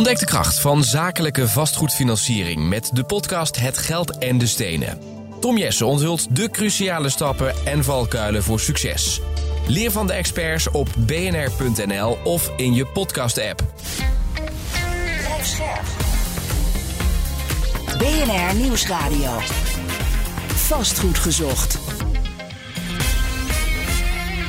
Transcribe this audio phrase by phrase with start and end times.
[0.00, 4.98] Ontdek de kracht van zakelijke vastgoedfinanciering met de podcast Het Geld en de Stenen.
[5.40, 9.20] Tom Jessen onthult de cruciale stappen en valkuilen voor succes.
[9.66, 13.62] Leer van de experts op bnr.nl of in je podcast-app.
[17.98, 19.38] BNR Nieuwsradio.
[20.46, 21.78] Vastgoed gezocht.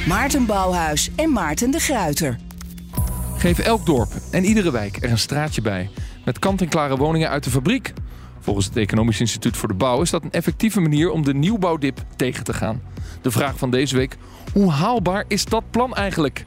[0.07, 2.37] Maarten Bouwhuis en Maarten de Gruiter.
[3.41, 5.89] Geef elk dorp en iedere wijk er een straatje bij.
[6.25, 7.93] Met kant-en-klare woningen uit de fabriek.
[8.39, 12.03] Volgens het Economisch Instituut voor de Bouw is dat een effectieve manier om de nieuwbouwdip
[12.15, 12.81] tegen te gaan.
[13.21, 14.17] De vraag van deze week:
[14.53, 16.43] hoe haalbaar is dat plan eigenlijk?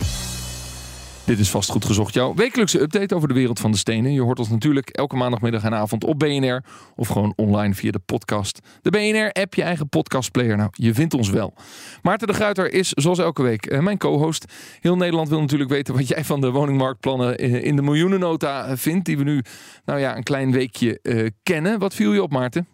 [1.26, 4.12] Dit is vast goed gezocht, jouw wekelijkse update over de wereld van de stenen.
[4.12, 6.64] Je hoort ons natuurlijk elke maandagmiddag en avond op BNR
[6.96, 8.58] of gewoon online via de podcast.
[8.82, 10.56] De BNR-app, je eigen podcastplayer.
[10.56, 11.54] Nou, je vindt ons wel.
[12.02, 14.52] Maarten de Gruiter is zoals elke week eh, mijn co-host.
[14.80, 19.04] Heel Nederland wil natuurlijk weten wat jij van de woningmarktplannen eh, in de miljoenennota vindt,
[19.04, 19.42] die we nu
[19.84, 21.78] nou ja, een klein weekje uh, kennen.
[21.78, 22.73] Wat viel je op, Maarten?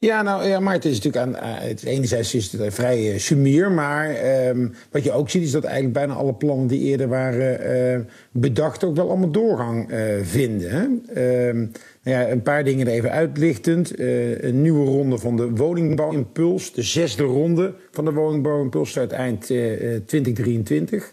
[0.00, 1.44] Ja, nou ja, maar het is natuurlijk aan.
[1.44, 4.16] Uh, het, enerzijds is het vrij uh, sumier, maar
[4.48, 8.04] um, wat je ook ziet is dat eigenlijk bijna alle plannen die eerder waren uh,
[8.30, 9.90] bedacht ook wel allemaal doorgang
[10.22, 11.04] vinden.
[11.16, 13.98] Um, nou ja, een paar dingen er even uitlichtend.
[13.98, 16.72] een nieuwe ronde van de woningbouwimpuls.
[16.72, 21.12] De zesde ronde van de woningbouwimpuls start eind 2023.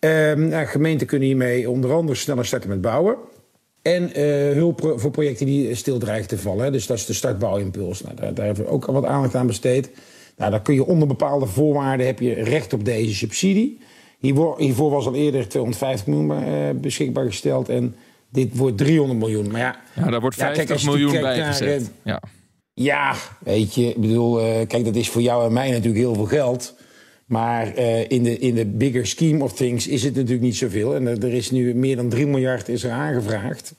[0.00, 3.16] Um, nou, gemeenten kunnen hiermee onder andere sneller starten met bouwen.
[3.94, 6.72] En uh, hulp voor projecten die stil dreigen te vallen.
[6.72, 8.02] Dus dat is de startbouwimpuls.
[8.02, 9.90] Nou, daar, daar hebben we ook wat aandacht aan besteed.
[10.36, 13.80] Nou, dan kun je onder bepaalde voorwaarden heb je recht op deze subsidie.
[14.18, 17.68] Hiervoor, hiervoor was al eerder 250 miljoen uh, beschikbaar gesteld.
[17.68, 17.94] En
[18.30, 19.50] dit wordt 300 miljoen.
[19.50, 21.90] Maar ja, ja daar wordt 50 ja, kijk, miljoen bij gezet.
[22.02, 22.22] Ja.
[22.72, 23.88] ja, weet je.
[23.88, 24.34] Ik bedoel,
[24.66, 26.74] kijk, dat is voor jou en mij natuurlijk heel veel geld.
[27.28, 30.94] Maar uh, in, de, in de bigger scheme of things is het natuurlijk niet zoveel.
[30.94, 33.74] En er, er is nu meer dan 3 miljard is er aangevraagd.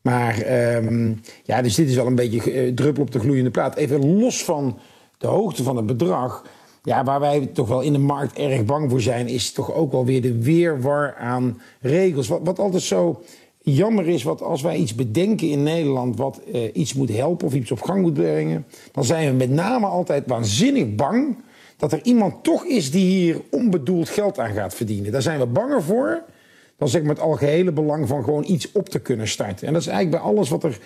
[0.00, 3.76] Maar um, ja, dus dit is wel een beetje uh, druppel op de gloeiende plaat.
[3.76, 4.78] Even los van
[5.18, 6.44] de hoogte van het bedrag.
[6.82, 9.92] Ja, waar wij toch wel in de markt erg bang voor zijn, is toch ook
[9.92, 12.28] wel weer de weerwar aan regels.
[12.28, 13.22] Wat, wat altijd zo
[13.62, 16.40] jammer is, wat als wij iets bedenken in Nederland wat
[16.72, 20.24] iets moet helpen of iets op gang moet brengen, dan zijn we met name altijd
[20.26, 21.36] waanzinnig bang
[21.80, 25.12] dat er iemand toch is die hier onbedoeld geld aan gaat verdienen.
[25.12, 26.22] Daar zijn we banger voor
[26.80, 29.66] dan zeg maar het algehele belang van gewoon iets op te kunnen starten.
[29.66, 30.78] En dat is eigenlijk bij alles wat er,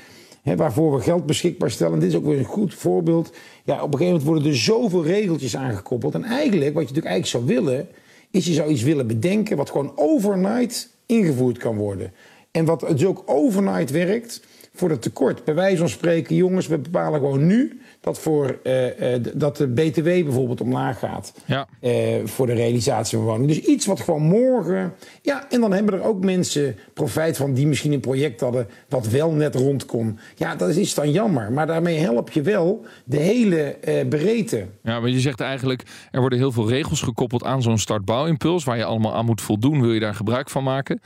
[0.42, 2.00] hè, waarvoor we geld beschikbaar stellen.
[2.00, 3.32] dit is ook weer een goed voorbeeld.
[3.64, 6.14] Ja, op een gegeven moment worden er zoveel regeltjes aangekoppeld.
[6.14, 7.88] En eigenlijk, wat je natuurlijk eigenlijk zou willen,
[8.30, 12.12] is je zou iets willen bedenken wat gewoon overnight ingevoerd kan worden.
[12.50, 14.40] En wat dus ook overnight werkt
[14.74, 15.44] voor het tekort.
[15.44, 19.68] Bij wijze van spreken, jongens, we bepalen gewoon nu dat, voor, uh, uh, dat de
[19.68, 21.32] BTW bijvoorbeeld omlaag gaat.
[21.44, 21.68] Ja.
[21.80, 21.92] Uh,
[22.24, 23.48] voor de realisatie van woningen.
[23.48, 24.94] Dus iets wat gewoon morgen.
[25.22, 28.68] Ja, en dan hebben er ook mensen profijt van die misschien een project hadden.
[28.88, 30.18] wat wel net rond kon.
[30.34, 31.52] Ja, dat is dan jammer.
[31.52, 33.76] Maar daarmee help je wel de hele
[34.08, 34.66] breedte.
[34.82, 35.82] Ja, maar je zegt eigenlijk.
[36.10, 38.64] er worden heel veel regels gekoppeld aan zo'n startbouwimpuls.
[38.64, 39.80] waar je allemaal aan moet voldoen.
[39.80, 41.00] wil je daar gebruik van maken.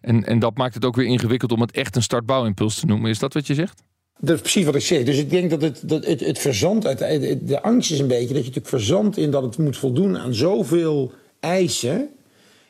[0.00, 3.10] En, en dat maakt het ook weer ingewikkeld om het echt een startbouwimpuls te noemen.
[3.10, 3.82] Is dat wat je zegt?
[4.20, 5.04] Dat is precies wat ik zeg.
[5.04, 8.28] Dus ik denk dat het, dat het, het verzand, de angst is een beetje dat
[8.28, 12.08] je natuurlijk verzandt in dat het moet voldoen aan zoveel eisen.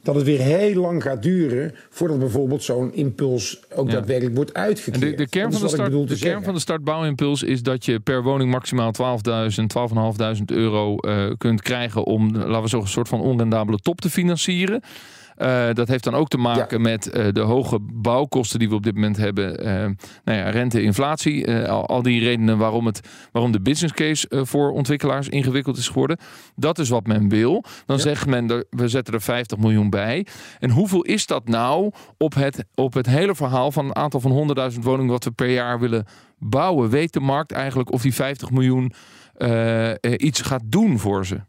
[0.02, 5.00] Dat het weer heel lang gaat duren voordat bijvoorbeeld zo'n impuls ook daadwerkelijk wordt uitgekeerd.
[5.00, 8.22] De, de, kern, van de, start, de kern van de startbouwimpuls is dat je per
[8.22, 9.02] woning maximaal 12.000,
[10.38, 14.10] 12.500 euro uh, kunt krijgen om, laten we zeggen, een soort van onrendabele top te
[14.10, 14.82] financieren.
[15.38, 18.82] Uh, dat heeft dan ook te maken met uh, de hoge bouwkosten die we op
[18.82, 19.66] dit moment hebben.
[19.66, 19.66] Uh,
[20.24, 21.68] nou ja, rente, inflatie.
[21.68, 26.18] Al, al, die redenen waarom, het, waarom de business case voor ontwikkelaars ingewikkeld is geworden.
[26.56, 27.64] Dat is wat men wil.
[27.86, 28.02] Dan ja.
[28.02, 30.26] zegt men, er, we zetten er 50 miljoen bij.
[30.58, 34.56] En hoeveel is dat nou op het, op het hele verhaal van een aantal van
[34.72, 36.06] 100.000 woningen wat we per jaar willen
[36.38, 36.90] bouwen?
[36.90, 38.92] Weet de markt eigenlijk of die 50 miljoen
[40.16, 41.40] iets gaat doen voor ze?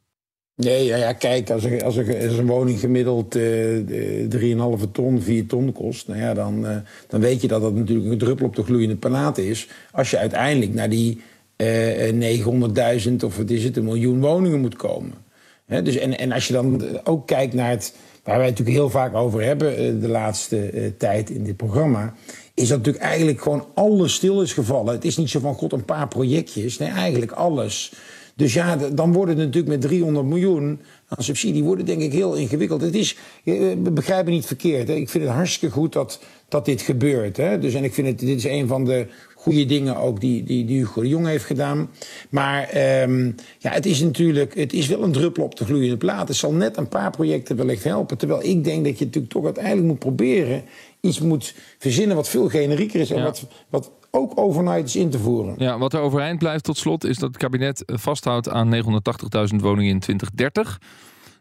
[0.59, 6.07] Nee, ja, ja, kijk, als, als, een woning gemiddeld uh, 3,5 ton, 4 ton kost,
[6.07, 6.75] nou ja, dan, uh,
[7.07, 9.67] dan weet je dat dat natuurlijk een druppel op de gloeiende plaat is.
[9.91, 11.21] Als je uiteindelijk naar die
[11.57, 12.43] uh,
[13.07, 15.13] 900.000 of wat is het, een miljoen woningen moet komen.
[15.83, 17.93] Dus, en, en als je dan ook kijkt naar het,
[18.23, 22.13] waar wij het natuurlijk heel vaak over hebben de laatste tijd in dit programma,
[22.53, 24.93] is dat natuurlijk eigenlijk gewoon alles stil is gevallen.
[24.93, 27.93] Het is niet zo van god een paar projectjes, nee, eigenlijk alles.
[28.39, 32.11] Dus ja, dan wordt het natuurlijk met 300 miljoen aan subsidie wordt het denk ik
[32.11, 32.81] heel ingewikkeld.
[32.81, 33.17] Het is,
[33.77, 34.87] begrijp me niet verkeerd.
[34.87, 34.93] Hè.
[34.93, 37.37] Ik vind het hartstikke goed dat, dat dit gebeurt.
[37.37, 37.59] Hè.
[37.59, 39.07] Dus, en ik vind het, dit is een van de
[39.39, 41.89] goede dingen ook die, die, die Hugo de Jong heeft gedaan.
[42.29, 42.69] Maar
[43.03, 46.27] um, ja, het is natuurlijk, het is wel een druppel op de gloeiende plaat.
[46.27, 48.17] Het zal net een paar projecten wellicht helpen.
[48.17, 50.63] Terwijl ik denk dat je natuurlijk toch uiteindelijk moet proberen
[51.01, 53.23] iets moet verzinnen wat veel generieker is en Ja.
[53.23, 55.55] wat, wat ook overnight is in te voeren.
[55.57, 59.91] Ja, wat er overeind blijft tot slot is dat het kabinet vasthoudt aan 980.000 woningen
[59.91, 60.79] in 2030.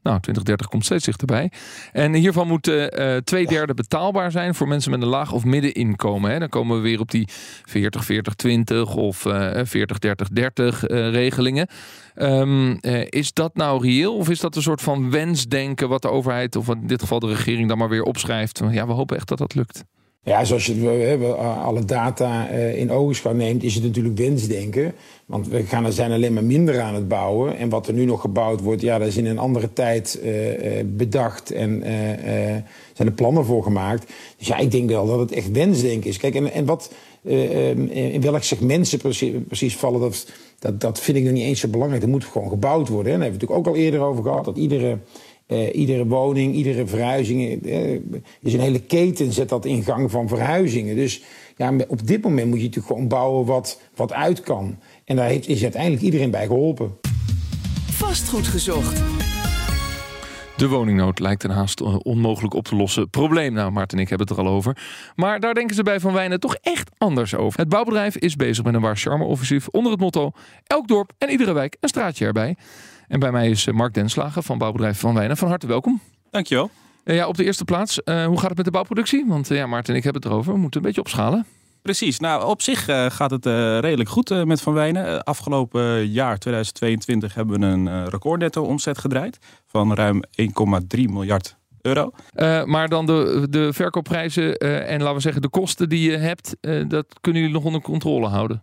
[0.03, 1.51] Nou, 2030 komt steeds dichterbij.
[1.93, 5.45] En hiervan moet eh, eh, twee derde betaalbaar zijn voor mensen met een laag of
[5.45, 6.31] middeninkomen.
[6.31, 6.39] Hè.
[6.39, 7.29] Dan komen we weer op die
[7.65, 11.69] 40, 40, 20 of eh 40, 30, 30 eh, regelingen.
[12.15, 16.57] Eh, is dat nou reëel of is dat een soort van wensdenken wat de overheid,
[16.57, 18.63] of in dit geval de regering, dan maar weer opschrijft?
[18.71, 19.85] Ja, we hopen echt dat dat lukt.
[20.29, 24.95] Ja, zoals je hebben alle data eh, in ogenschouw neemt, is het natuurlijk wensdenken.
[25.27, 27.57] Want we gaan er zijn alleen maar minder aan het bouwen.
[27.57, 30.79] En wat er nu nog gebouwd wordt, ja, dat is in een andere tijd eh,
[30.79, 34.13] eh, bedacht en eh, eh, zijn er plannen voor gemaakt.
[34.39, 36.17] Dus ja, ik denk wel dat het echt wensdenken is.
[36.17, 36.91] Kijk, en, en wat,
[37.25, 38.99] eh, eh, in welk segment ze
[39.47, 40.27] precies, vallen, dat,
[40.59, 42.03] dat, dat vind ik nog niet eens zo belangrijk.
[42.03, 43.13] Er moet gewoon gebouwd worden.
[43.13, 43.19] Hè.
[43.19, 44.45] Daar hebben we het natuurlijk ook al eerder over gehad.
[44.45, 44.99] Dat iedere,
[45.49, 47.91] eh, iedere woning, iedere verhuizing, eh,
[48.41, 50.97] is een hele keten zet dat in gang van verhuizingen.
[50.97, 51.23] Dus
[51.57, 54.79] ja, op dit moment moet je natuurlijk gewoon bouwen wat, wat uit kan.
[55.05, 56.97] En daar heeft, is uiteindelijk iedereen bij geholpen.
[57.91, 59.03] Vastgoed gezocht.
[60.59, 63.53] De woningnood lijkt een haast eh, onmogelijk op te lossen probleem.
[63.53, 64.77] Nou, Maarten en ik hebben het er al over.
[65.17, 67.61] Maar daar denken ze bij Van Wijnen toch echt anders over.
[67.61, 70.31] Het bouwbedrijf is bezig met een waar charme-offensief onder het motto...
[70.67, 72.57] elk dorp en iedere wijk een straatje erbij.
[73.09, 75.37] En bij mij is eh, Mark Denslager van bouwbedrijf Van Wijnen.
[75.37, 76.01] Van harte welkom.
[76.31, 76.71] Dankjewel.
[77.05, 79.25] Eh, ja, op de eerste plaats, hoe gaat het met de bouwproductie?
[79.27, 80.53] Want ja, Maarten en ik hebben het erover.
[80.53, 81.47] We moeten een beetje opschalen.
[81.89, 82.19] Precies.
[82.19, 85.25] Nou, op zich eh, gaat het eh, redelijk goed eh, met Van Wijnen.
[85.25, 90.51] Afgelopen jaar, 2022, hebben we een eh, record netto omzet gedraaid van ruim 1,3
[90.91, 92.11] miljard euro.
[92.33, 96.17] Eh, maar dan de, de verkoopprijzen eh, en laten we zeggen de kosten die je
[96.17, 96.57] hebt...
[96.61, 98.63] eh, dat kunnen jullie nog onder controle houden.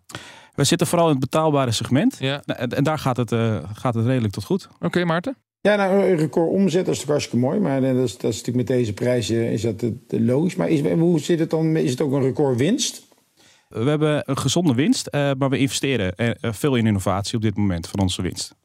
[0.56, 2.16] We zitten vooral in het betaalbare segment.
[2.20, 2.42] Ja.
[2.46, 4.68] Nou, en, en daar gaat het, eh, gaat het redelijk tot goed.
[4.82, 5.38] Oké, Maarten?
[5.62, 7.60] Ja, nou, een record omzet, dat is natuurlijk hartstikke mooi.
[7.60, 10.56] Maar dat is, dat is natuurlijk met deze prijzen is dat, eh, logisch.
[10.56, 11.76] Maar is, hoe zit het dan?
[11.76, 13.05] Is het ook een record winst?
[13.68, 17.42] We hebben een gezonde winst, eh, maar we investeren eh, eh, veel in innovatie op
[17.42, 18.56] dit moment van onze winst.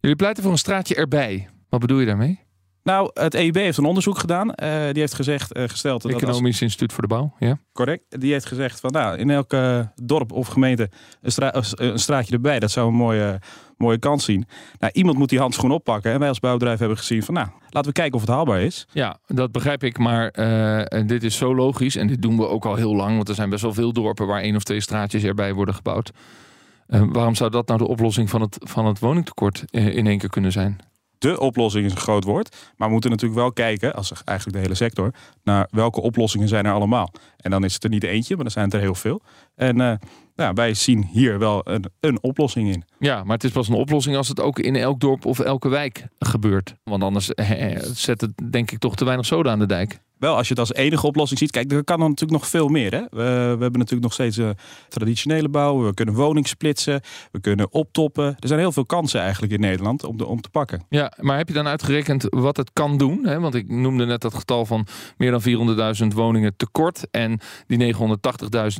[0.00, 1.48] Jullie pleiten voor een straatje erbij.
[1.68, 2.47] Wat bedoel je daarmee?
[2.88, 4.54] Nou, het EIB heeft een onderzoek gedaan.
[4.54, 7.34] Eh, die heeft gezegd, eh, gesteld dat als, Economisch Instituut voor de Bouw.
[7.38, 7.58] Ja.
[7.72, 8.20] correct.
[8.20, 9.56] Die heeft gezegd van nou, in elk
[9.94, 10.90] dorp of gemeente
[11.22, 12.58] een, stra- een straatje erbij.
[12.58, 13.40] Dat zou een mooie,
[13.76, 14.46] mooie kans zien.
[14.78, 16.12] Nou, iemand moet die handschoen oppakken.
[16.12, 18.86] En wij als bouwbedrijf hebben gezien van nou, laten we kijken of het haalbaar is.
[18.92, 19.98] ja, dat begrijp ik.
[19.98, 21.96] Maar eh, dit is zo logisch.
[21.96, 23.16] En dit doen we ook al heel lang.
[23.16, 26.10] Want er zijn best wel veel dorpen waar één of twee straatjes erbij worden gebouwd.
[26.86, 30.52] Waarom zou dat nou de oplossing van het, van het woningtekort in één keer kunnen
[30.52, 30.78] zijn?
[31.18, 32.56] De oplossing is een groot woord.
[32.76, 35.12] Maar we moeten natuurlijk wel kijken, als eigenlijk de hele sector,
[35.42, 37.12] naar welke oplossingen zijn er allemaal.
[37.36, 39.22] En dan is het er niet eentje, maar er zijn het er heel veel.
[39.54, 39.94] En eh,
[40.36, 42.84] nou, wij zien hier wel een, een oplossing in.
[42.98, 45.68] Ja, maar het is pas een oplossing als het ook in elk dorp of elke
[45.68, 46.74] wijk gebeurt.
[46.84, 50.00] Want anders eh, eh, zet het denk ik toch te weinig zoden aan de dijk.
[50.18, 51.50] Wel, als je het als enige oplossing ziet.
[51.50, 52.92] Kijk, er kan dan natuurlijk nog veel meer.
[52.92, 53.00] Hè?
[53.00, 53.06] We,
[53.56, 54.48] we hebben natuurlijk nog steeds eh,
[54.88, 55.82] traditionele bouw.
[55.84, 57.00] We kunnen woning splitsen.
[57.32, 58.24] We kunnen optoppen.
[58.24, 60.82] Er zijn heel veel kansen eigenlijk in Nederland om, de, om te pakken.
[60.88, 63.26] Ja, maar heb je dan uitgerekend wat het kan doen?
[63.26, 63.40] Hè?
[63.40, 64.86] Want ik noemde net dat getal van
[65.16, 65.42] meer dan
[66.02, 67.06] 400.000 woningen tekort.
[67.10, 67.98] En die 980.000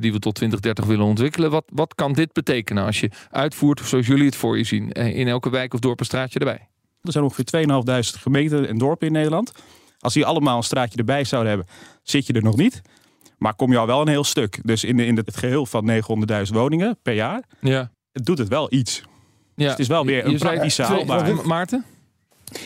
[0.00, 1.50] die we tot 2030 willen ontwikkelen.
[1.50, 4.92] Wat, wat kan dit betekenen als je uitvoert zoals jullie het voor je zien?
[4.92, 6.68] eh, In elke wijk of dorp een straatje erbij.
[7.02, 7.66] Er zijn ongeveer
[8.14, 9.52] 2.500 gemeenten en dorpen in Nederland.
[9.98, 11.68] Als die allemaal een straatje erbij zouden hebben,
[12.02, 12.80] zit je er nog niet.
[13.38, 14.58] Maar kom je al wel een heel stuk.
[14.62, 15.90] Dus in, de, in het geheel van
[16.46, 17.90] 900.000 woningen per jaar, Ja.
[18.12, 19.02] het doet het wel iets.
[19.54, 19.68] ja.
[19.70, 21.42] het is wel weer een Je zei praktische twee- haalbaarheid.
[21.42, 21.84] Maarten?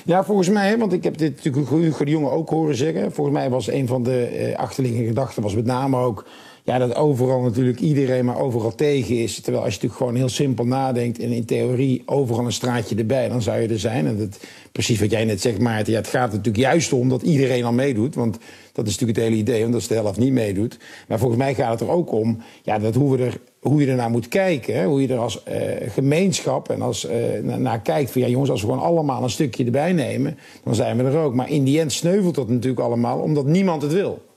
[0.05, 3.12] Ja, volgens mij, want ik heb dit natuurlijk Hugo de Jonge ook horen zeggen.
[3.12, 6.27] Volgens mij was een van de eh, achterliggende gedachten was met name ook...
[6.64, 9.40] Ja, dat overal natuurlijk iedereen maar overal tegen is.
[9.40, 11.19] Terwijl als je natuurlijk gewoon heel simpel nadenkt...
[11.19, 14.07] en in theorie overal een straatje erbij, dan zou je er zijn.
[14.07, 14.38] En dat,
[14.73, 15.92] precies wat jij net zegt, Maarten.
[15.92, 18.14] Ja, het gaat natuurlijk juist om dat iedereen al meedoet.
[18.14, 18.38] Want
[18.73, 20.78] dat is natuurlijk het hele idee, als de helft niet meedoet.
[21.09, 23.87] Maar volgens mij gaat het er ook om ja, dat hoe, we er, hoe je
[23.87, 24.75] ernaar moet kijken.
[24.75, 24.85] Hè?
[24.85, 28.11] Hoe je er als eh, gemeenschap en als, eh, na- naar kijkt.
[28.11, 31.19] Van ja, jongens, als we gewoon allemaal een stukje erbij nemen, dan zijn we er
[31.19, 31.35] ook.
[31.35, 34.31] Maar in die end sneuvelt dat natuurlijk allemaal, omdat niemand het wil.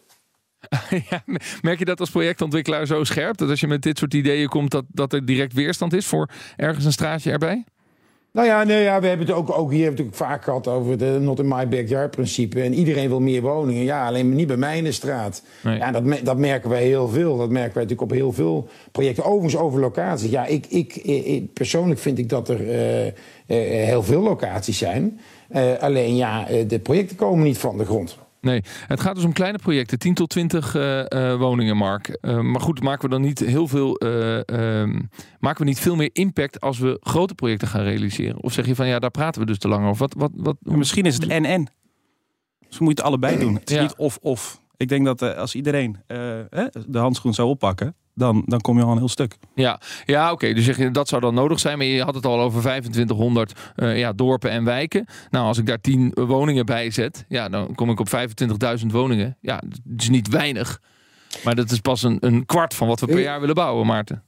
[1.09, 1.23] Ja,
[1.61, 3.37] merk je dat als projectontwikkelaar zo scherp?
[3.37, 6.29] Dat als je met dit soort ideeën komt, dat, dat er direct weerstand is voor
[6.55, 7.63] ergens een straatje erbij?
[8.31, 11.21] Nou ja, nee, ja we hebben het ook, ook hier natuurlijk vaak gehad over het
[11.21, 12.61] not in my backyard principe.
[12.61, 13.83] En iedereen wil meer woningen.
[13.83, 15.43] Ja, alleen niet bij mij in de straat.
[15.63, 15.77] Nee.
[15.77, 17.37] Ja, dat, dat merken wij heel veel.
[17.37, 19.23] Dat merken wij natuurlijk op heel veel projecten.
[19.25, 20.29] Overigens over locaties.
[20.31, 23.13] Ja, ik, ik, ik- persoonlijk vind ik dat er eh, eh,
[23.87, 25.19] heel veel locaties zijn.
[25.49, 28.17] Eh, alleen ja, eh, de projecten komen niet van de grond.
[28.45, 32.07] Nee, het gaat dus om kleine projecten, 10 tot 20 eh, eh, woningen, Mark.
[32.07, 34.47] Eh, maar goed, maken we dan niet heel veel, eh,
[34.81, 34.99] ehm,
[35.39, 38.43] maken we niet veel meer impact als we grote projecten gaan realiseren?
[38.43, 39.97] Of zeg je van ja, daar praten we dus te lang over?
[39.97, 41.69] Wat, wat, wat, Misschien is het en-en.
[42.67, 43.53] Dus we moeten het allebei doen.
[43.53, 43.81] Het is Ja.
[43.81, 44.61] niet of-of.
[44.77, 45.97] Ik denk dat als iedereen
[46.87, 49.37] de handschoen zou oppakken, dan, dan kom je al een heel stuk.
[49.55, 50.53] Ja, ja oké.
[50.53, 51.77] Dus zeg je, dat zou dan nodig zijn.
[51.77, 55.05] Maar je had het al over 2500 uh, ja, dorpen en wijken.
[55.29, 58.07] Nou, als ik daar 10 woningen bij zet, ja, dan kom ik op
[58.79, 59.37] 25.000 woningen.
[59.41, 60.81] Ja, dat is niet weinig.
[61.43, 64.23] Maar dat is pas een, een kwart van wat we per jaar willen bouwen, Maarten.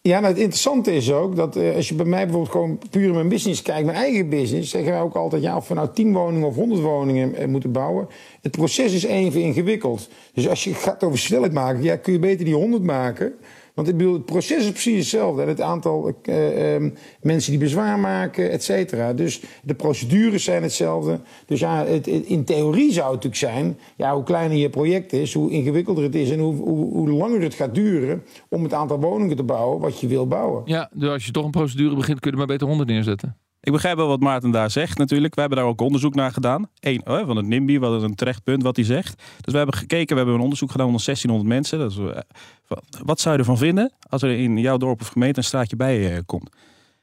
[0.00, 3.14] Ja, het interessante is ook dat uh, als je bij mij bijvoorbeeld gewoon puur in
[3.14, 6.12] mijn business kijkt, mijn eigen business, zeggen wij ook altijd, ja, of we nou 10
[6.12, 8.08] woningen of 100 woningen uh, moeten bouwen.
[8.42, 10.08] Het proces is even ingewikkeld.
[10.34, 13.34] Dus als je gaat over snelheid maken, ja, kun je beter die 100 maken.
[13.78, 15.42] Want ik bedoel, het proces is precies hetzelfde.
[15.42, 19.12] Het aantal uh, um, mensen die bezwaar maken, et cetera.
[19.12, 21.20] Dus de procedures zijn hetzelfde.
[21.46, 23.78] Dus ja, het, in theorie zou het natuurlijk zijn...
[23.96, 26.30] Ja, hoe kleiner je project is, hoe ingewikkelder het is...
[26.30, 30.06] en hoe, hoe, langer het gaat duren om het aantal woningen te bouwen wat je
[30.06, 30.62] wil bouwen.
[30.64, 33.36] Ja, dus als je toch een procedure begint, kun je maar beter 100 neerzetten.
[33.60, 35.34] Ik begrijp wel wat Maarten daar zegt natuurlijk.
[35.34, 36.70] We hebben daar ook onderzoek naar gedaan.
[36.80, 39.22] Eén van het NIMBY, wat is een terecht punt wat hij zegt.
[39.40, 41.78] Dus we hebben gekeken, we hebben een onderzoek gedaan onder 1600 mensen.
[41.78, 45.44] Dat is, wat zou je ervan vinden als er in jouw dorp of gemeente een
[45.44, 46.50] straatje bij uh, komt?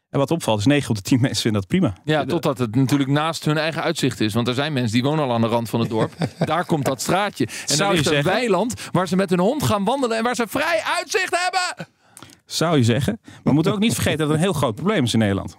[0.10, 1.94] En wat opvalt is 9 op de 10 mensen vinden dat prima.
[2.04, 4.34] Ja, totdat het natuurlijk naast hun eigen uitzicht is.
[4.34, 6.12] Want er zijn mensen die wonen al aan de rand van het dorp.
[6.46, 7.48] Daar komt dat straatje.
[7.68, 10.18] En dan is een weiland waar ze met hun hond gaan wandelen...
[10.18, 11.88] en waar ze vrij uitzicht hebben.
[12.46, 13.20] Zou je zeggen.
[13.24, 15.58] Maar we moeten ook niet vergeten dat het een heel groot probleem is in Nederland.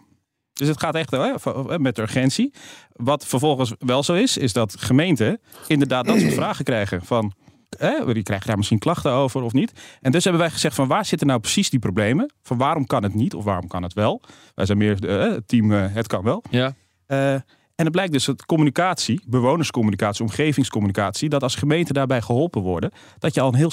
[0.56, 2.52] Dus het gaat echt hè, met urgentie.
[2.92, 7.04] Wat vervolgens wel zo is, is dat gemeenten inderdaad dat soort vragen krijgen.
[7.04, 7.32] Van,
[7.78, 9.72] hè, die krijgen daar misschien klachten over of niet.
[10.00, 12.32] En dus hebben wij gezegd van waar zitten nou precies die problemen?
[12.42, 14.22] Van waarom kan het niet of waarom kan het wel?
[14.54, 16.42] Wij zijn meer uh, het team uh, het kan wel.
[16.50, 16.74] Ja.
[17.06, 17.32] Uh,
[17.76, 23.34] en het blijkt dus dat communicatie, bewonerscommunicatie, omgevingscommunicatie, dat als gemeenten daarbij geholpen worden, dat
[23.34, 23.72] je al een heel,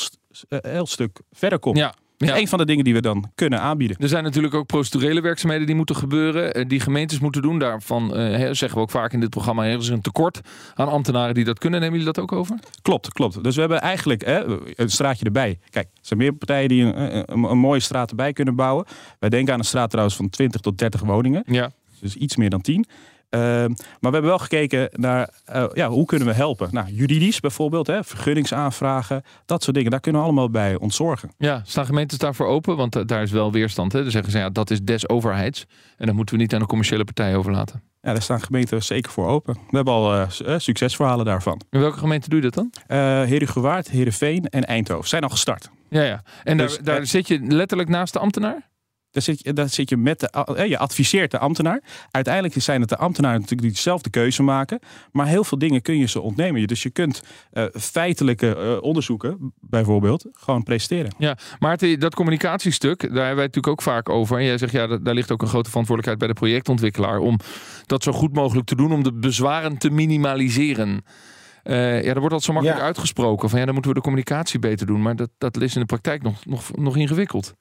[0.49, 1.77] heel stuk verder komt.
[1.77, 1.93] Ja.
[2.25, 2.37] Ja.
[2.37, 3.97] Een van de dingen die we dan kunnen aanbieden.
[3.99, 6.67] Er zijn natuurlijk ook procedurele werkzaamheden die moeten gebeuren.
[6.67, 7.59] Die gemeentes moeten doen.
[7.59, 9.65] Daarvan uh, zeggen we ook vaak in dit programma.
[9.65, 10.41] Er is een tekort
[10.73, 11.79] aan ambtenaren die dat kunnen.
[11.79, 12.59] Nemen jullie dat ook over?
[12.81, 13.43] Klopt, klopt.
[13.43, 14.43] Dus we hebben eigenlijk hè,
[14.75, 15.59] een straatje erbij.
[15.69, 18.85] Kijk, er zijn meer partijen die een, een, een, mooie straat erbij kunnen bouwen.
[19.19, 21.43] Wij denken aan een straat trouwens van 20 tot 30 woningen.
[21.45, 21.71] Ja.
[21.99, 22.85] Dus iets meer dan 10.
[23.35, 26.69] Uh, maar we hebben wel gekeken naar uh, ja, hoe kunnen we helpen.
[26.71, 29.91] Nou, juridisch bijvoorbeeld, hè, vergunningsaanvragen, dat soort dingen.
[29.91, 31.31] Daar kunnen we allemaal bij ontzorgen.
[31.37, 32.77] Ja, staan gemeentes daarvoor open?
[32.77, 33.91] Want uh, daar is wel weerstand.
[33.91, 34.01] Hè?
[34.01, 35.65] Dan zeggen ze, ja, dat is des overheids.
[35.97, 37.83] En dat moeten we niet aan de commerciële partij overlaten.
[38.01, 39.53] Ja, daar staan gemeenten zeker voor open.
[39.53, 40.25] We hebben al
[40.57, 41.61] succesverhalen daarvan.
[41.69, 42.97] In welke gemeente doe je dat dan?
[43.27, 45.69] Herengewaard, Heerenveen en Eindhoven zijn al gestart.
[45.89, 46.23] Ja, ja.
[46.43, 48.71] En dus, daar, daar zit je letterlijk naast de ambtenaar?
[49.13, 51.83] Daar zit, je, daar zit je met de, je adviseert de ambtenaar.
[52.11, 54.79] Uiteindelijk zijn het de ambtenaren natuurlijk die zelf de keuze maken.
[55.11, 56.67] Maar heel veel dingen kun je ze ontnemen.
[56.67, 61.15] Dus je kunt uh, feitelijke uh, onderzoeken, bijvoorbeeld, gewoon presenteren.
[61.17, 64.37] Ja, maar dat communicatiestuk, daar hebben wij natuurlijk ook vaak over.
[64.37, 67.19] En jij zegt, ja, daar ligt ook een grote verantwoordelijkheid bij de projectontwikkelaar.
[67.19, 67.39] Om
[67.85, 71.03] dat zo goed mogelijk te doen, om de bezwaren te minimaliseren.
[71.63, 72.85] Uh, ja, dat wordt altijd zo makkelijk ja.
[72.85, 73.49] uitgesproken.
[73.49, 75.01] Van ja, dan moeten we de communicatie beter doen.
[75.01, 77.53] Maar dat, dat is in de praktijk nog, nog, nog ingewikkeld.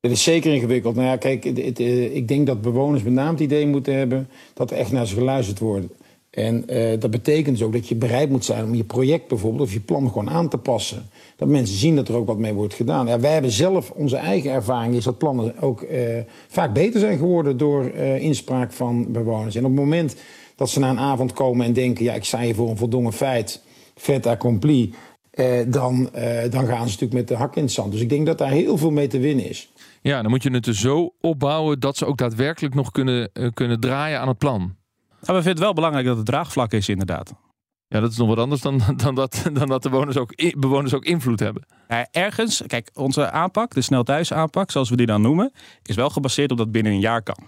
[0.00, 0.94] Het is zeker ingewikkeld.
[0.94, 1.78] Nou ja, kijk, het, het,
[2.12, 5.14] ik denk dat bewoners met name het idee moeten hebben dat er echt naar ze
[5.14, 5.86] geluisterd wordt.
[6.30, 9.62] En uh, dat betekent dus ook dat je bereid moet zijn om je project bijvoorbeeld
[9.62, 11.08] of je plan gewoon aan te passen.
[11.36, 13.06] Dat mensen zien dat er ook wat mee wordt gedaan.
[13.06, 15.98] Ja, wij hebben zelf onze eigen ervaring is dat plannen ook uh,
[16.48, 17.84] vaak beter zijn geworden door
[18.18, 19.54] inspraak van bewoners.
[19.54, 20.16] En op het moment
[20.56, 23.12] dat ze na een avond komen en denken, ja, ik sta hier voor een voldongen
[23.12, 23.62] feit,
[23.94, 24.94] fait accompli,
[25.66, 26.10] dan,
[26.50, 27.92] dan gaan ze natuurlijk met de hak in het zand.
[27.92, 29.70] Dus ik denk dat daar heel veel mee te winnen is.
[30.02, 33.48] Ja, dan moet je het er zo opbouwen dat ze ook daadwerkelijk nog kunnen, uh,
[33.54, 34.60] kunnen draaien aan het plan.
[34.60, 34.72] Nou,
[35.20, 37.34] we vinden het wel belangrijk dat het draagvlak is, inderdaad.
[37.88, 40.94] Ja, dat is nog wat anders dan, dan, dat, dan dat de bewoners ook, bewoners
[40.94, 41.66] ook invloed hebben.
[41.88, 45.52] Ja, ergens, kijk, onze aanpak, de snel thuis aanpak, zoals we die dan noemen,
[45.82, 47.46] is wel gebaseerd op dat binnen een jaar kan.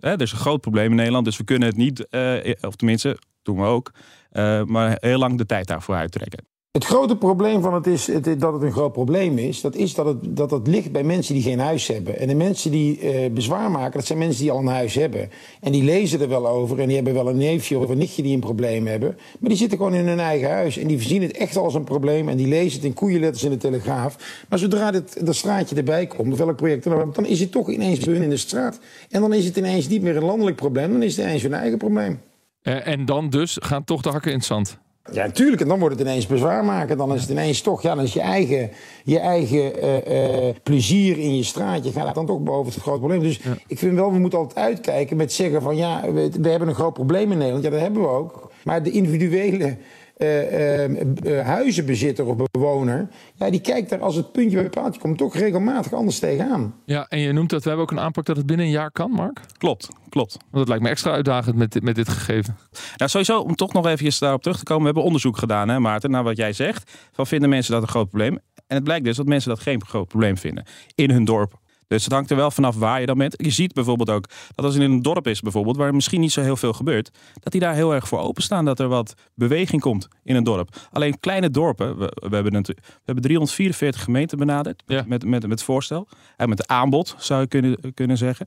[0.00, 2.76] Hè, er is een groot probleem in Nederland, dus we kunnen het niet, uh, of
[2.76, 3.92] tenminste, doen we ook,
[4.32, 6.51] uh, maar heel lang de tijd daarvoor uittrekken.
[6.72, 9.94] Het grote probleem van het is het, dat het een groot probleem is, dat is
[9.94, 12.18] dat het, dat ligt bij mensen die geen huis hebben.
[12.18, 15.30] En de mensen die uh, bezwaar maken, dat zijn mensen die al een huis hebben.
[15.60, 18.22] En die lezen er wel over en die hebben wel een neefje of een nichtje
[18.22, 19.16] die een probleem hebben.
[19.40, 21.84] Maar die zitten gewoon in hun eigen huis en die zien het echt als een
[21.84, 24.44] probleem en die lezen het in koeienletters in de Telegraaf.
[24.48, 27.52] Maar zodra dit, dat straatje erbij komt, of welk project dan ook, dan is het
[27.52, 28.78] toch ineens bij hun in de straat.
[29.10, 31.54] En dan is het ineens niet meer een landelijk probleem, dan is het ineens hun
[31.54, 32.20] eigen probleem.
[32.62, 34.80] Uh, en dan dus gaan toch de hakken in het zand.
[35.10, 35.62] Ja, natuurlijk.
[35.62, 36.96] En dan wordt het ineens bezwaar maken.
[36.96, 38.70] Dan is het ineens toch, ja, dan is je eigen,
[39.04, 43.20] je eigen uh, uh, plezier in je straatje gaat dan toch boven het grote probleem.
[43.20, 43.56] Dus ja.
[43.66, 46.74] ik vind wel, we moeten altijd uitkijken met zeggen van ja, we, we, hebben een
[46.74, 47.64] groot probleem in Nederland.
[47.64, 48.50] Ja, dat hebben we ook.
[48.64, 49.76] Maar de individuele
[50.22, 54.74] eh, eh, eh, huizenbezitter of bewoner, ja, die kijkt daar als het puntje bij het
[54.74, 56.74] paaltje komt toch regelmatig anders tegenaan.
[56.84, 58.90] Ja, en je noemt dat we hebben ook een aanpak dat het binnen een jaar
[58.90, 59.40] kan, Mark.
[59.58, 60.32] Klopt, klopt.
[60.32, 62.56] Want dat lijkt me extra uitdagend met, dit- met dit gegeven.
[62.96, 64.80] Nou, sowieso, om toch nog even daarop terug te komen.
[64.80, 66.92] We hebben onderzoek gedaan, hè, Maarten, naar wat jij zegt.
[67.12, 68.38] Van vinden mensen dat een groot probleem?
[68.66, 70.64] En het blijkt dus dat mensen dat geen groot probleem vinden
[70.94, 71.60] in hun dorp.
[71.92, 73.34] Dus het hangt er wel vanaf waar je dan bent.
[73.36, 76.32] Je ziet bijvoorbeeld ook dat als het in een dorp is, bijvoorbeeld, waar misschien niet
[76.32, 79.80] zo heel veel gebeurt, dat die daar heel erg voor openstaan dat er wat beweging
[79.80, 80.76] komt in een dorp.
[80.92, 85.04] Alleen kleine dorpen, we, we hebben, we hebben 344 gemeenten benaderd Ja.
[85.06, 86.08] met, met, met voorstel.
[86.36, 88.46] En met aanbod, zou je kunnen, kunnen zeggen.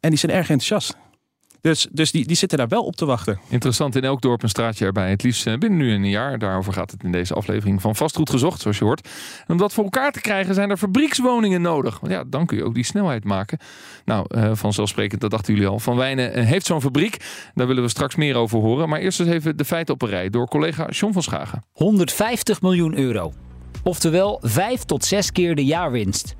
[0.00, 0.96] En die zijn erg enthousiast.
[1.62, 3.40] Dus, dus die, die zitten daar wel op te wachten.
[3.48, 5.10] Interessant, in elk dorp een straatje erbij.
[5.10, 6.38] Het liefst eh, binnen nu en een jaar.
[6.38, 9.08] Daarover gaat het in deze aflevering van Vastgoed Gezocht, zoals je hoort.
[9.46, 12.00] En om dat voor elkaar te krijgen zijn er fabriekswoningen nodig.
[12.00, 13.58] Want ja, dan kun je ook die snelheid maken.
[14.04, 15.78] Nou, eh, vanzelfsprekend, dat dachten jullie al.
[15.78, 17.16] Van Wijnen eh, heeft zo'n fabriek.
[17.54, 18.88] Daar willen we straks meer over horen.
[18.88, 21.64] Maar eerst eens even de feiten op een rij door collega John van Schagen.
[21.72, 23.32] 150 miljoen euro.
[23.82, 26.34] Oftewel 5 tot 6 keer de jaarwinst.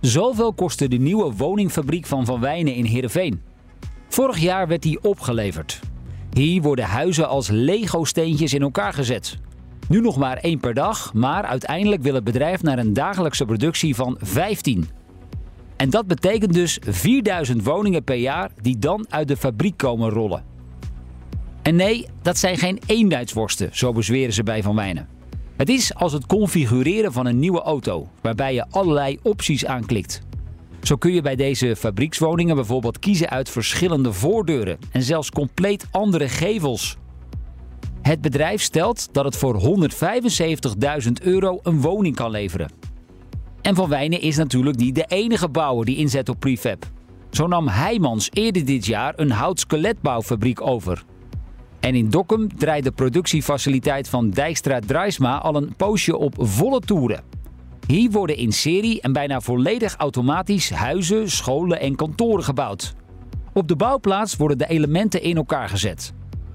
[0.00, 3.49] Zoveel kostte de nieuwe woningfabriek van Van Wijnen in Heerenveen.
[4.10, 5.80] Vorig jaar werd die opgeleverd.
[6.32, 9.36] Hier worden huizen als Lego-steentjes in elkaar gezet.
[9.88, 13.94] Nu nog maar één per dag, maar uiteindelijk wil het bedrijf naar een dagelijkse productie
[13.94, 14.88] van 15.
[15.76, 20.44] En dat betekent dus 4000 woningen per jaar die dan uit de fabriek komen rollen.
[21.62, 25.08] En nee, dat zijn geen eenheidsworsten, zo bezweren ze bij Van Wijnen.
[25.56, 30.22] Het is als het configureren van een nieuwe auto, waarbij je allerlei opties aanklikt.
[30.90, 36.28] Zo kun je bij deze fabriekswoningen bijvoorbeeld kiezen uit verschillende voordeuren en zelfs compleet andere
[36.28, 36.96] gevels.
[38.02, 39.60] Het bedrijf stelt dat het voor
[41.02, 42.70] 175.000 euro een woning kan leveren.
[43.62, 46.90] En Van Wijnen is natuurlijk niet de enige bouwer die inzet op prefab.
[47.30, 51.04] Zo nam Heijmans eerder dit jaar een houtskeletbouwfabriek over.
[51.80, 57.39] En in Dokkum draait de productiefaciliteit van Dijkstra Drijsma al een poosje op volle toeren.
[57.90, 62.94] Hier worden in serie en bijna volledig automatisch huizen, scholen en kantoren gebouwd.
[63.52, 66.12] Op de bouwplaats worden de elementen in elkaar gezet.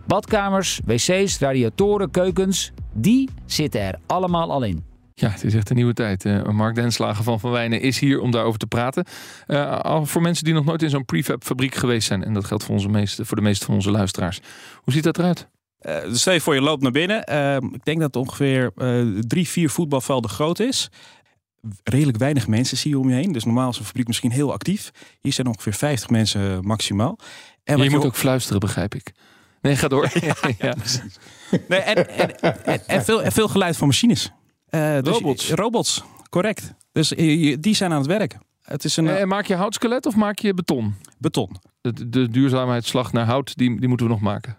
[0.07, 4.83] Badkamers, wc's, radiatoren, keukens, die zitten er allemaal al in.
[5.13, 6.25] Ja, het is echt een nieuwe tijd.
[6.25, 9.05] Eh, Mark Denslager van Van Wijnen is hier om daarover te praten.
[9.45, 12.23] Eh, al voor mensen die nog nooit in zo'n prefab fabriek geweest zijn.
[12.23, 14.41] En dat geldt voor, onze meeste, voor de meeste van onze luisteraars.
[14.83, 15.47] Hoe ziet dat eruit?
[15.79, 17.19] Eh, dus stel je voor je loopt naar binnen.
[17.73, 20.89] Ik denk dat het ongeveer eh, drie, vier voetbalvelden groot is.
[21.83, 23.31] Redelijk weinig mensen zie je om je heen.
[23.31, 24.91] Dus normaal is een fabriek misschien heel actief.
[25.21, 27.19] Hier zijn ongeveer 50 mensen eh, maximaal.
[27.63, 29.11] En je moet je ook fluisteren, begrijp ik.
[29.61, 30.11] Nee, ga door.
[30.59, 30.75] ja,
[31.67, 34.31] Nee, en, en, en, en veel, en veel geluid van machines.
[34.69, 35.49] Eh, dus- Robots.
[35.51, 36.73] Robots, correct.
[36.91, 38.37] Dus je- die zijn aan het werk.
[38.61, 40.95] Het is een En eh, maak je houtskelet of maak je beton?
[41.17, 41.55] beton.
[41.81, 44.57] De, de duurzaamheidsslag naar hout, die, die moeten we nog maken.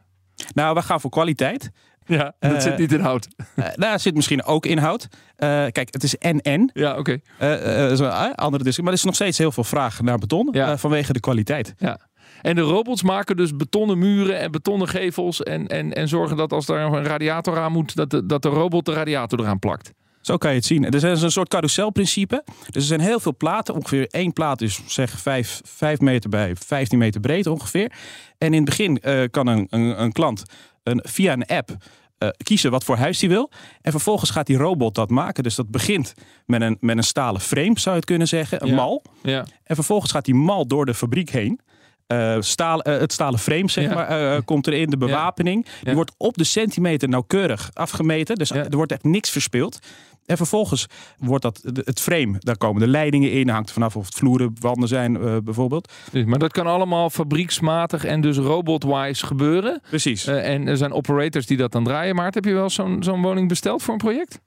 [0.55, 1.71] Nou, we gaan voor kwaliteit.
[2.07, 3.29] Ja, dat Eh, zit niet in hout.
[3.57, 5.09] Eh daar zit misschien ook inhoud.
[5.37, 6.71] Eh, kijk, het is en-en.
[6.75, 7.19] Ja, oké.
[7.39, 8.83] Eh, eh, eh, andere discussie.
[8.83, 10.49] Maar er is nog steeds heel veel vraag naar beton.
[10.53, 10.71] Ja.
[10.73, 11.75] eh, vanwege de kwaliteit.
[11.79, 11.99] Ja.
[12.43, 15.43] En de robots maken dus betonnen muren en betonnen gevels.
[15.43, 18.49] En, en, en zorgen dat als daar een radiator aan moet, dat de, dat de
[18.49, 19.93] robot de radiator eraan plakt.
[20.21, 20.85] Zo kan je het zien.
[20.85, 22.45] Er is een soort carouselprincipe.
[22.71, 23.75] Dus er zijn heel veel platen.
[23.75, 27.93] Ongeveer één plaat is zeg 5, 5 meter bij 15 meter breed ongeveer.
[28.39, 30.43] En in het begin eh, kan een, een, een klant
[30.87, 31.71] een, via een app
[32.19, 33.51] eh, kiezen wat voor huis hij wil.
[33.83, 35.43] En vervolgens gaat die robot dat maken.
[35.43, 36.15] Dus dat begint
[36.47, 38.63] met een, met een stalen frame, zou je het kunnen zeggen.
[38.63, 38.75] Een Ja.
[38.75, 39.03] mal.
[39.23, 39.45] Ja.
[39.65, 41.61] En vervolgens gaat die mal door de fabriek heen.
[42.07, 43.95] Eh, staal, eh, het stalen frame, zeg Ja.
[43.95, 44.91] maar, eh, komt erin.
[44.91, 45.67] De bewapening.
[45.83, 48.37] Die wordt op de centimeter nauwkeurig afgemeten.
[48.37, 49.79] Dus er wordt echt niks verspild.
[50.27, 50.87] En vervolgens
[51.19, 52.35] wordt dat het frame.
[52.39, 53.49] Daar komen de leidingen in.
[53.49, 55.93] Hangt vanaf of het vloeren, wanden zijn bijvoorbeeld.
[56.25, 59.81] Maar dat kan allemaal fabrieksmatig en dus robotwise gebeuren.
[59.89, 60.27] Precies.
[60.27, 62.15] En er zijn operators die dat dan draaien.
[62.15, 64.41] Maar heb je wel zo'n zo'n woning besteld voor een project?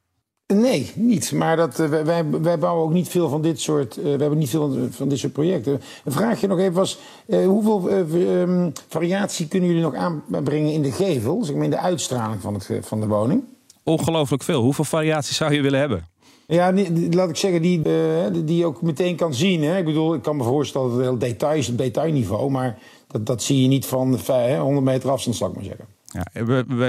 [0.53, 1.31] Nee, niet.
[1.31, 3.97] Maar dat, eh, wij- wij, bouwen ook niet veel van dit soort.
[3.97, 5.81] eh, we hebben niet veel van dit soort projecten.
[6.03, 10.81] Een vraagje nog even was: eh, hoeveel eh, ehm, variatie kunnen jullie nog aanbrengen in
[10.81, 13.43] de gevel, zeg maar in de uitstraling van, het, van de woning?
[13.83, 14.61] Ongelooflijk veel.
[14.61, 16.07] Hoeveel variaties zou je willen hebben?
[16.47, 16.73] Ja,
[17.11, 17.81] laat ik zeggen, die,
[18.43, 19.63] die- je ook meteen kan zien.
[19.63, 19.77] Hè?
[19.77, 23.43] Ik bedoel, ik kan me voorstellen dat het heel details op detailniveau, maar dat, dat
[23.43, 25.85] zie je niet van vij- hè, 100 meter afstand, zal ik maar zeggen.
[26.09, 26.43] Ja,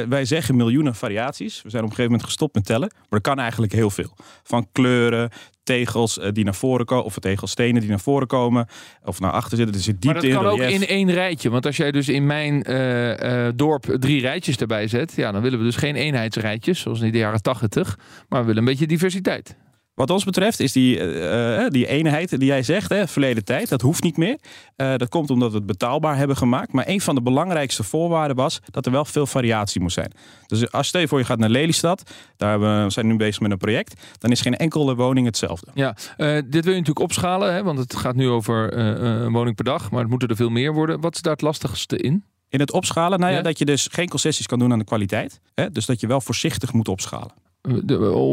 [0.08, 1.62] wij zeggen miljoenen variaties.
[1.62, 2.90] We zijn op een gegeven moment gestopt met tellen.
[2.94, 4.16] Maar er kan eigenlijk heel veel.
[4.42, 5.30] Van kleuren,
[5.62, 7.04] tegels eh, die naar voren komen.
[7.04, 8.68] Of tegelstenen die naar voren komen.
[9.04, 9.76] Of naar achter zitten.
[9.76, 10.64] Er zit Maar diepte dat kan in.
[10.64, 11.50] ook in één rijtje.
[11.50, 15.42] Want als jij dus in mijn eh, eh, dorp drie rijtjes erbij zet, ja, dan
[15.42, 17.98] willen we dus geen eenheidsrijtjes, zoals in de jaren tachtig.
[18.28, 19.56] Maar we willen een beetje diversiteit.
[19.94, 23.80] Wat ons betreft is die, uh, die eenheid die jij zegt, hè, verleden tijd, dat
[23.80, 24.38] hoeft niet meer.
[24.76, 26.72] Uh, dat komt omdat we het betaalbaar hebben gemaakt.
[26.72, 30.12] Maar een van de belangrijkste voorwaarden was dat er wel veel variatie moest zijn.
[30.46, 33.50] Dus als stel je voor je gaat naar Lelystad, daar we zijn nu bezig met
[33.50, 35.70] een project, dan is geen enkele woning hetzelfde.
[35.74, 39.56] Ja, uh, dit wil je natuurlijk opschalen, hè, want het gaat nu over een woning
[39.56, 41.00] per dag, maar het moeten er veel meer worden.
[41.00, 42.24] Wat is daar het lastigste in?
[42.48, 44.84] In het opschalen, nou ja, ja, dat je dus geen concessies kan doen aan de
[44.84, 45.40] kwaliteit.
[45.54, 45.70] Hè?
[45.70, 47.32] Dus dat je wel voorzichtig moet opschalen.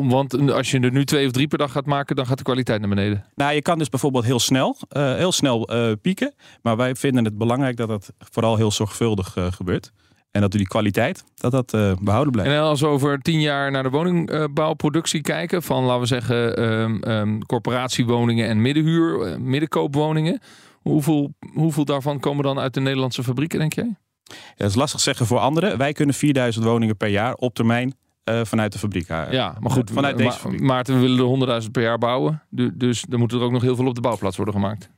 [0.08, 2.44] Want als je er nu twee of drie per dag gaat maken, dan gaat de
[2.44, 3.26] kwaliteit naar beneden.
[3.36, 6.34] Nou, je kan dus bijvoorbeeld heel snel, uh, heel snel uh, pieken.
[6.62, 9.92] Maar wij vinden het belangrijk dat dat vooral heel zorgvuldig uh, gebeurt.
[10.32, 12.52] En dat die kwaliteit, dat dat behouden blijft.
[12.52, 17.04] En als we over tien jaar naar de woningbouwproductie kijken, van laten we zeggen um,
[17.08, 20.40] um, corporatiewoningen en middenhuur, middenkoopwoningen.
[20.82, 23.96] Hoeveel, hoeveel daarvan komen dan uit de Nederlandse fabrieken, denk jij?
[24.24, 25.78] Ja, dat is lastig zeggen voor anderen.
[25.78, 27.94] Wij kunnen 4000 woningen per jaar op termijn
[28.30, 29.34] uh, vanuit de fabriek halen.
[29.34, 30.62] Ja, maar goed, vanuit deze fabriek.
[30.62, 32.42] Maarten, we willen er 100.000 per jaar bouwen.
[32.74, 34.90] Dus er moeten er ook nog heel veel op de bouwplaats worden gemaakt.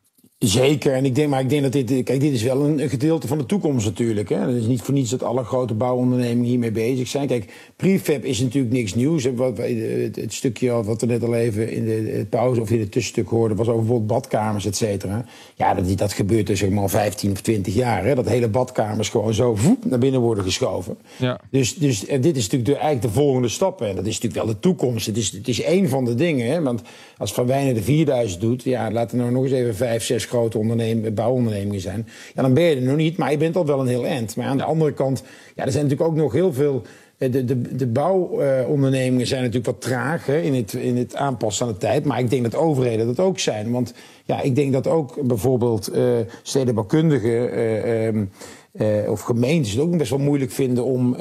[0.46, 3.28] Zeker, en ik denk, maar ik denk dat dit, kijk, dit is wel een, gedeelte
[3.28, 4.30] van de toekomst natuurlijk.
[4.30, 4.36] Hè.
[4.36, 7.28] Het is niet voor niets dat alle grote bouwondernemingen hiermee bezig zijn.
[7.28, 9.26] Kijk, prefab is natuurlijk niks nieuws.
[9.36, 13.30] Wat, het, stukje wat we net al even in de, pauze of in het tussenstuk
[13.30, 15.26] hoorden, was over bijvoorbeeld badkamers, et cetera.
[15.56, 18.06] Ja, dat, dat gebeurt dus zeg maar al 15 of 20 jaar.
[18.06, 18.16] Hè.
[18.16, 20.98] Dat hele badkamers gewoon zo voep, naar binnen worden geschoven.
[21.18, 21.40] Ja.
[21.52, 23.82] Dus, dus en dit is natuurlijk de, eigenlijk de volgende stap.
[23.82, 25.06] En dat is natuurlijk wel de toekomst.
[25.06, 26.52] Het is, het is één van de dingen.
[26.52, 26.62] Hè.
[26.62, 26.82] Want
[27.18, 30.28] als Van Wijnen de 4000 doet, ja, laten we nou nog eens even 5, 6
[30.30, 32.08] grote ondernemingen, bouwondernemingen zijn.
[32.36, 34.36] Ja, dan ben je er nog niet, maar je bent al wel een heel eind.
[34.36, 35.24] Maar aan de andere kant,
[35.56, 36.82] ja, er zijn natuurlijk ook nog heel veel.
[37.18, 41.66] Eh, de, de, de bouwondernemingen zijn natuurlijk wat traag hè, in, het, in het aanpassen
[41.66, 42.06] aan de tijd.
[42.06, 43.72] Maar ik denk dat overheden dat ook zijn.
[43.72, 43.94] Want
[44.26, 48.30] ja, ik denk dat ook bijvoorbeeld uh, stedenbouwkundigen uh, um,
[48.72, 51.16] uh, of gemeentes het ook best wel moeilijk vinden om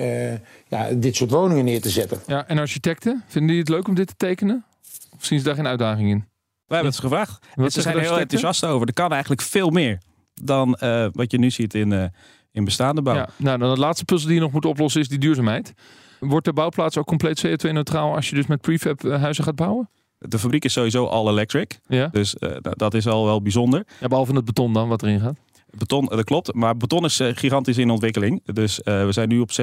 [0.69, 2.19] ja, dit soort woningen neer te zetten.
[2.27, 4.65] Ja, en architecten, vinden die het leuk om dit te tekenen?
[5.17, 6.25] Of zien ze daar geen uitdaging in?
[6.69, 7.47] We hebben het gevraagd.
[7.55, 8.87] Wat ze zijn er heel enthousiast over.
[8.87, 9.99] Er kan eigenlijk veel meer
[10.35, 12.05] dan uh, wat je nu ziet in, uh,
[12.53, 13.15] in bestaande bouw.
[13.15, 15.73] Ja, nou, dan de laatste puzzel die je nog moet oplossen is die duurzaamheid.
[16.21, 19.91] Wordt de bouwplaats ook compleet CO2-neutraal als je dus met prefab uh, huizen gaat bouwen?
[20.19, 21.79] De fabriek is sowieso all electric.
[21.87, 22.07] Ja.
[22.07, 23.87] Dus dat is al wel bijzonder.
[24.01, 25.37] Ja, behalve het beton dan, wat erin gaat.
[25.71, 26.55] Beton, dat klopt.
[26.55, 28.41] Maar beton is gigantisch in ontwikkeling.
[28.45, 29.55] Dus uh, we zijn nu op 60%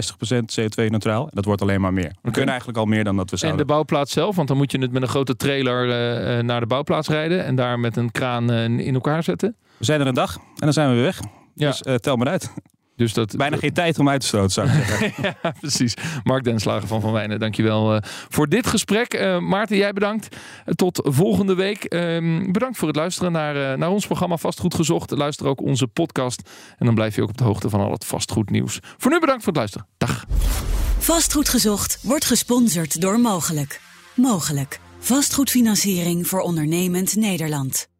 [0.59, 1.23] CO2-neutraal.
[1.23, 2.03] En dat wordt alleen maar meer.
[2.03, 2.31] We okay.
[2.31, 3.61] kunnen eigenlijk al meer dan dat we zouden.
[3.61, 4.35] En de bouwplaats zelf?
[4.35, 7.45] Want dan moet je het met een grote trailer uh, naar de bouwplaats rijden.
[7.45, 9.55] En daar met een kraan uh, in elkaar zetten.
[9.77, 11.19] We zijn er een dag en dan zijn we weer weg.
[11.55, 11.67] Ja.
[11.69, 12.53] Dus tel maar uit.
[12.95, 15.13] Dus dat, Bijna geen tijd om uit te stoten, zou ik zeggen.
[15.43, 15.93] ja, precies.
[16.23, 19.13] Mark Denslager van Van Wijnen, dankjewel uh, voor dit gesprek.
[19.13, 20.35] Uh, Maarten, jij bedankt.
[20.75, 21.93] tot volgende week.
[21.93, 25.11] Uh, bedankt voor het luisteren naar, naar ons programma Vastgoed Gezocht.
[25.11, 26.49] Luister ook onze podcast.
[26.77, 28.79] En dan blijf je ook op de hoogte van al het vastgoednieuws.
[28.97, 29.87] Voor nu bedankt voor het luisteren.
[29.97, 30.25] Dag.
[30.97, 33.81] Vastgoed Gezocht wordt gesponsord door Mogelijk.
[34.15, 34.79] Mogelijk.
[34.99, 37.94] Vastgoedfinanciering voor ondernemend Nederland.